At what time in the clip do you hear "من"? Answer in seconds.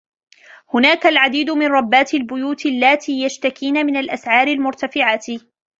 1.51-1.65, 3.85-3.97